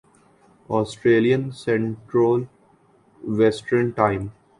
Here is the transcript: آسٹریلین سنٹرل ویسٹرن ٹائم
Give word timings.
آسٹریلین 0.69 1.49
سنٹرل 1.55 2.43
ویسٹرن 3.21 3.89
ٹائم 3.89 4.27